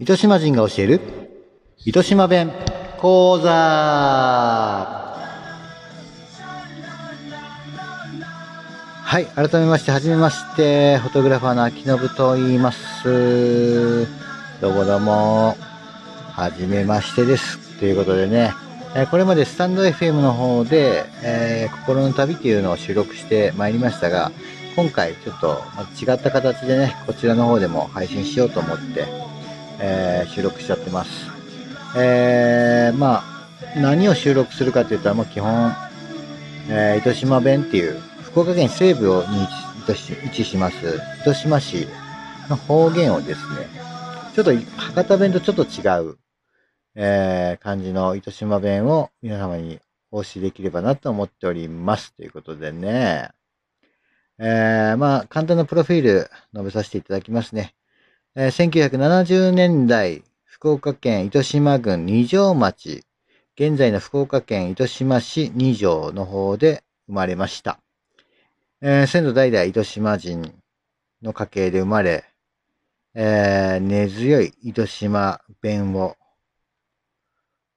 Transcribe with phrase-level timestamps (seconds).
[0.00, 1.00] 糸島人が教える
[1.84, 2.52] 糸島弁
[3.00, 3.50] 講座
[9.02, 14.06] はい、改めまして、はじめまして、フォトグラファーの秋信と言います。
[14.60, 15.56] どうもどうも、
[16.30, 17.58] はじめましてです。
[17.80, 18.52] ということでね、
[19.10, 24.30] これまでスタンド FM の方で、えー心の旅っていうのを収録してまいりましたが、
[24.76, 29.06] 今回ちょっとまあ違った形でね、こちらの方でも配信しようと思って、
[29.80, 31.10] えー収録しちゃってます。
[31.96, 35.72] えーまあ、何を収録するかというと、もう基本、
[36.68, 39.12] えー糸島弁っていう、福岡県西部に
[39.88, 40.76] 位置し位置します、
[41.22, 41.88] 糸島市
[42.48, 43.68] の方言をですね、
[44.34, 46.18] ちょっと博多弁とちょっと違う、
[46.94, 52.14] えー感じの糸島弁を皆様にお教えできればなと思っております。
[52.14, 53.30] ということでね、
[54.38, 57.74] えーまあ、簡単なプロフィール述べさせていただきますね。
[58.40, 63.04] え1970年代、福岡県糸島郡二条町、
[63.56, 67.80] 現在の福岡県糸島市二条の方で生まれました。
[68.80, 70.54] えー先祖代々糸島人
[71.20, 72.26] の家系で生まれ、
[73.14, 76.14] えー根強い糸島弁を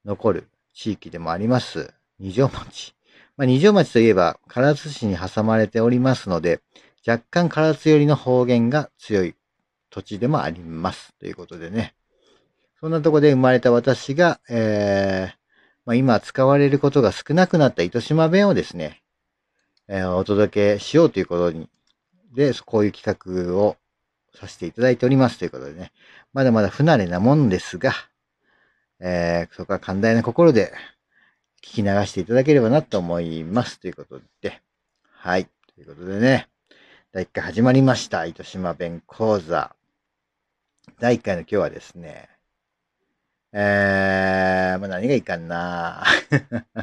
[0.06, 2.94] 残る地域でもあります、二条町。
[3.36, 6.62] まあ、二条町といえば、唐津市に挟まれておりますので、
[7.08, 9.34] 若干唐津寄りの方言が強い
[9.92, 11.14] 土地でもあります。
[11.20, 11.94] ということでね。
[12.80, 15.36] そんなとこで生まれた私が、えー
[15.86, 19.04] まあ、今使われることが少なくなった糸島弁をですね、
[19.88, 21.70] えーお届けしようということに、
[22.34, 23.78] で、こういう企画を
[24.34, 25.92] させていただいておりますということでね、
[26.34, 27.94] まだまだ不慣れなもんですが、
[29.00, 30.74] えーそこは寛大な心で
[31.62, 34.62] 聞き流していただければなと思いますということで、
[35.12, 35.46] はい。
[35.76, 36.48] ということでね、
[37.12, 38.26] 第1回始まりました。
[38.26, 39.76] 糸島弁講座。
[41.00, 42.30] 第1回の今日はですね、
[43.54, 46.04] えー、まあ、何がいいかな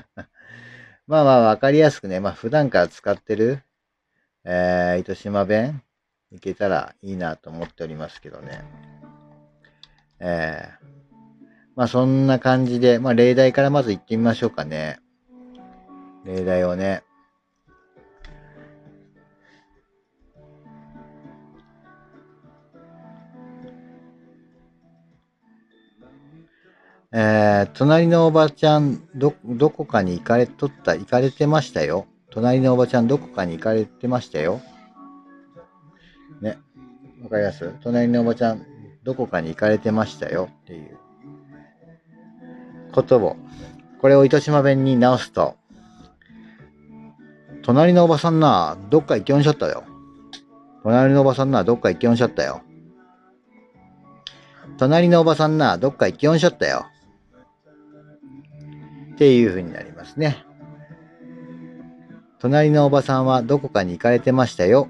[1.07, 3.63] まあまあわかりやすくね、まあ普段から使ってる、
[4.45, 5.83] えー、糸島弁
[6.31, 8.63] いけたらいいなと思っておりますけどね。
[10.21, 10.87] えー、
[11.75, 15.01] まあそんな感じで、まあ例題からまず行ってみましょうかね。
[16.25, 17.03] 例題をね。
[27.11, 32.07] えー、隣のおばちゃん、ど、どこかに行かれとった、行かれてましたよ。
[32.31, 34.61] 隣のおばちゃん、どこかに行かれてましたよ。
[36.43, 36.59] ね。
[37.23, 37.75] わかります？
[37.83, 38.67] 隣のおばちゃん、
[39.05, 40.99] どこかに行かれてましたよっていう
[42.93, 43.37] ことを、
[44.03, 45.57] これを糸島弁に直すと、
[47.63, 49.85] 隣のおばさんな、どっか行きおんしゃったよ。
[50.83, 52.61] 隣のおばさんな、どっか行きおんしゃったよ。
[54.77, 56.87] 隣のおばさんな、どっか行きおんしゃったよ。
[59.19, 60.45] っていう風になりますね。
[62.39, 64.87] 隣のおばさんはどこかに行かれてましたよ。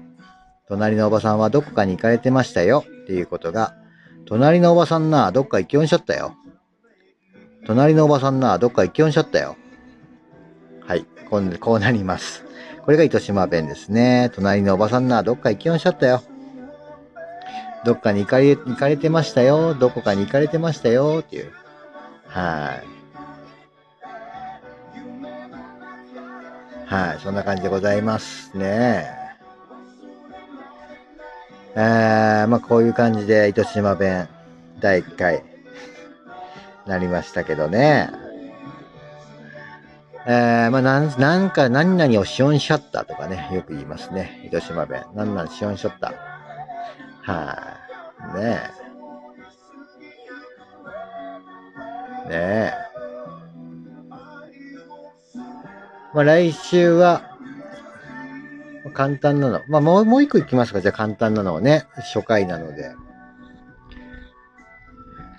[0.67, 2.83] 隣のおばさんはどこかに行かれてましたよ。
[2.85, 3.73] っていうことが、
[4.27, 6.35] 隣のおばさんな、どっか行きおんしゃったよ。
[7.65, 9.57] 隣のおばさんな、どっか行きおんしゃったよ。
[10.85, 11.07] はい。
[11.27, 12.45] こうこうなります。
[12.85, 14.29] これが糸島弁ですね。
[14.35, 16.21] 隣のおばさんな、どっか行きおんしゃったよ。
[17.83, 19.73] どっかに行かれ、行かれてましたよ。
[19.73, 21.23] どこかに行かれてましたよ。
[21.25, 21.51] っていう。
[22.27, 22.98] はい。
[26.89, 27.19] はい。
[27.21, 29.07] そんな感じでございますね。
[31.75, 34.27] えー、まあこういう感じで糸島弁
[34.79, 35.43] 第1回
[36.87, 38.09] なりましたけどね。
[40.25, 44.41] えー、まあなん、なんか何々をしおんしゃったとかね、よく言いますね。
[44.43, 45.05] 糸島弁。
[45.13, 46.13] 何々しおんしゃった。
[47.21, 47.77] は
[48.33, 48.61] い、ね
[52.25, 52.29] え。
[52.29, 52.88] ねえ。
[56.13, 57.37] まあ来週は、
[58.93, 59.61] 簡単なの。
[59.67, 60.81] まあもう、もう一個いきますか。
[60.81, 61.85] じゃあ簡単なのをね。
[62.13, 62.95] 初回なので。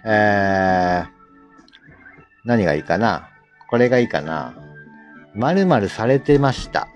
[0.04, 1.08] えー、
[2.44, 3.28] 何がいいかな。
[3.68, 4.54] これがいいかな。
[5.34, 6.88] 〇〇されてました。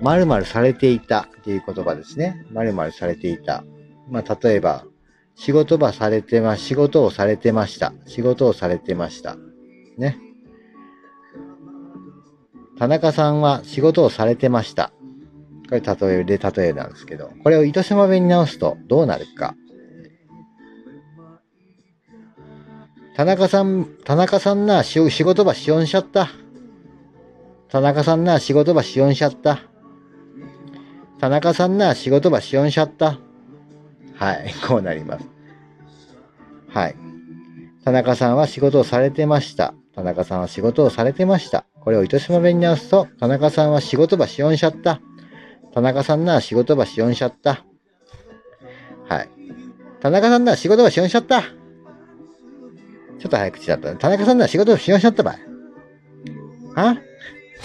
[0.00, 2.46] 〇〇されていたっていう言葉ですね。
[2.52, 3.64] 〇〇されていた。
[4.10, 4.84] まあ、例えば、
[5.34, 7.92] 仕事場されてま、仕事をされてました。
[8.06, 9.36] 仕事をされてました。
[9.96, 10.18] ね。
[12.78, 14.92] 田中さんは仕事をされてました。
[15.68, 19.54] これ例えで例えなんですけど、これを糸島弁に直すとどうなるか。
[23.16, 26.28] 田中さん、田中さんな、仕事場しおんしゃった。
[27.68, 29.58] 田中さんな、仕事場しおんしゃった。
[31.18, 33.18] 田中さんな、仕事場しおんしゃった。
[34.14, 35.26] はい、 こうなります。
[36.68, 36.96] はい。
[37.84, 39.74] 田中さんは仕事をされてました。
[39.96, 41.64] 田中さんは仕事をされてました。
[41.88, 45.00] これを糸島弁に直すと、田中さんは仕事場しおんしゃった。
[45.72, 47.64] 田中さんなら仕事場しおんしゃった。
[49.08, 49.30] はい。
[49.98, 51.40] 田中さんなら仕事場しおんしゃった。
[51.40, 51.48] ちょ
[53.28, 53.96] っと早口だった。
[53.96, 55.38] 田中さんなら仕事場しおんしゃったばい。
[56.74, 56.90] は？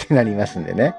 [0.04, 0.94] ってなりますんでね。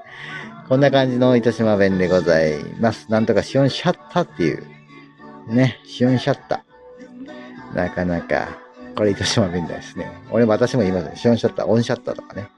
[0.68, 3.10] こんな感じの糸島弁でございます。
[3.10, 4.62] なんとかしおんしゃったっていう。
[5.48, 6.64] ね、しおんしゃった。
[7.74, 8.50] なかなか、
[8.94, 10.12] これ糸島弁ですね。
[10.30, 11.16] 俺も、私も言いますね。
[11.16, 12.50] ションシャッター、オンシャッターとかね。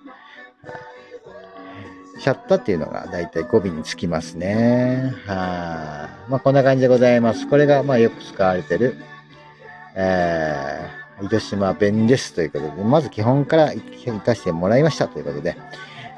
[2.18, 5.14] シャッターっていうのがだいたい語尾につきますね。
[5.26, 6.30] はい。
[6.30, 7.48] まあ、こんな感じでございます。
[7.48, 8.96] これが、まあ、よく使われてる、
[9.94, 15.56] えー、糸島弁ですということで、まず基本から生かしてもらいましたということで、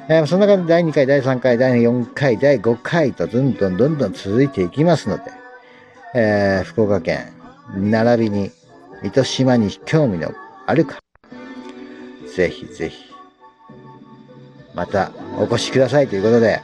[0.09, 5.23] えーその中で第2回、第3回、第4回、第5回とどんどんどんどん続いていきますので、
[6.15, 7.33] えー福岡県、
[7.77, 8.51] 並びに
[9.05, 10.33] 糸島に興味の
[10.67, 10.99] あるか、
[12.35, 13.05] ぜひぜひ、
[14.75, 16.63] またお越しくださいということで、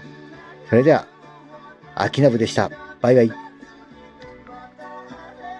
[0.69, 1.06] それでは、
[1.94, 2.70] 秋信でした。
[3.00, 3.45] バイバイ。